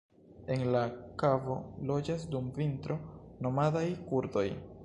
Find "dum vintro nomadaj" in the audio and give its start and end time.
2.33-3.85